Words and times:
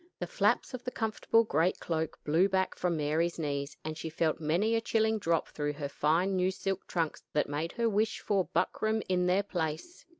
The 0.17 0.25
flaps 0.25 0.73
of 0.73 0.83
the 0.83 0.89
comfortable 0.89 1.43
great 1.43 1.79
cloak 1.79 2.17
blew 2.23 2.49
back 2.49 2.73
from 2.73 2.97
Mary's 2.97 3.37
knees, 3.37 3.77
and 3.85 3.95
she 3.95 4.09
felt 4.09 4.39
many 4.39 4.73
a 4.73 4.81
chilling 4.81 5.19
drop 5.19 5.49
through 5.49 5.73
her 5.73 5.87
fine 5.89 6.35
new 6.35 6.49
silk 6.49 6.87
trunks 6.87 7.21
that 7.33 7.47
made 7.47 7.73
her 7.73 7.87
wish 7.87 8.19
for 8.19 8.45
buckram 8.47 9.03
in 9.07 9.27
their 9.27 9.43
place. 9.43 10.07